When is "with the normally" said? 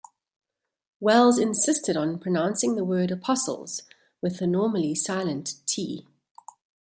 4.19-4.95